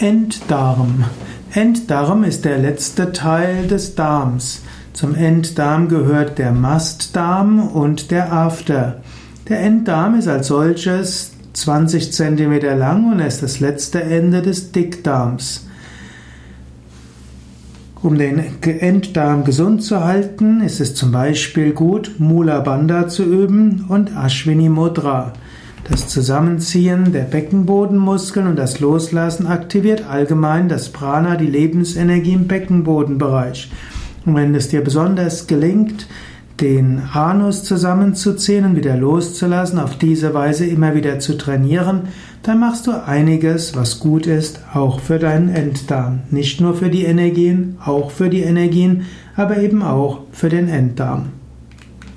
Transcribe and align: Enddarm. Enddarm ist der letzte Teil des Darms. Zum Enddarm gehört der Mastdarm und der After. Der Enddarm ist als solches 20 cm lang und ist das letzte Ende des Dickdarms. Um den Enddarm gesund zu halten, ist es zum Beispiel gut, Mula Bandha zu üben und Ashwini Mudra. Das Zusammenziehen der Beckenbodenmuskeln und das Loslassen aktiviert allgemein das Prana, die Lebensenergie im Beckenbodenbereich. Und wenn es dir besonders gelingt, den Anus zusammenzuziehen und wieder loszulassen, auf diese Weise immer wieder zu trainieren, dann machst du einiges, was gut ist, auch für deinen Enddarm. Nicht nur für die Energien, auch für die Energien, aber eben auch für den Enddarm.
Enddarm. 0.00 1.04
Enddarm 1.52 2.24
ist 2.24 2.46
der 2.46 2.56
letzte 2.56 3.12
Teil 3.12 3.66
des 3.66 3.96
Darms. 3.96 4.62
Zum 4.94 5.14
Enddarm 5.14 5.88
gehört 5.88 6.38
der 6.38 6.52
Mastdarm 6.52 7.68
und 7.68 8.10
der 8.10 8.32
After. 8.32 9.02
Der 9.50 9.60
Enddarm 9.60 10.18
ist 10.18 10.26
als 10.26 10.46
solches 10.46 11.32
20 11.52 12.14
cm 12.14 12.78
lang 12.78 13.12
und 13.12 13.20
ist 13.20 13.42
das 13.42 13.60
letzte 13.60 14.02
Ende 14.02 14.40
des 14.40 14.72
Dickdarms. 14.72 15.66
Um 18.00 18.16
den 18.16 18.42
Enddarm 18.62 19.44
gesund 19.44 19.82
zu 19.82 20.02
halten, 20.02 20.62
ist 20.62 20.80
es 20.80 20.94
zum 20.94 21.12
Beispiel 21.12 21.72
gut, 21.72 22.14
Mula 22.16 22.60
Bandha 22.60 23.08
zu 23.08 23.22
üben 23.22 23.84
und 23.88 24.16
Ashwini 24.16 24.70
Mudra. 24.70 25.34
Das 25.84 26.08
Zusammenziehen 26.08 27.12
der 27.12 27.22
Beckenbodenmuskeln 27.22 28.46
und 28.46 28.56
das 28.56 28.80
Loslassen 28.80 29.46
aktiviert 29.46 30.04
allgemein 30.08 30.68
das 30.68 30.90
Prana, 30.90 31.36
die 31.36 31.46
Lebensenergie 31.46 32.34
im 32.34 32.46
Beckenbodenbereich. 32.46 33.70
Und 34.24 34.34
wenn 34.34 34.54
es 34.54 34.68
dir 34.68 34.84
besonders 34.84 35.46
gelingt, 35.46 36.06
den 36.60 37.00
Anus 37.12 37.64
zusammenzuziehen 37.64 38.64
und 38.64 38.76
wieder 38.76 38.96
loszulassen, 38.96 39.78
auf 39.78 39.96
diese 39.96 40.34
Weise 40.34 40.66
immer 40.66 40.94
wieder 40.94 41.18
zu 41.18 41.38
trainieren, 41.38 42.02
dann 42.42 42.60
machst 42.60 42.86
du 42.86 42.92
einiges, 42.92 43.74
was 43.74 43.98
gut 43.98 44.26
ist, 44.26 44.60
auch 44.74 45.00
für 45.00 45.18
deinen 45.18 45.48
Enddarm. 45.48 46.20
Nicht 46.30 46.60
nur 46.60 46.74
für 46.74 46.90
die 46.90 47.04
Energien, 47.04 47.76
auch 47.84 48.10
für 48.10 48.28
die 48.28 48.42
Energien, 48.42 49.04
aber 49.36 49.58
eben 49.58 49.82
auch 49.82 50.20
für 50.32 50.48
den 50.48 50.68
Enddarm. 50.68 51.39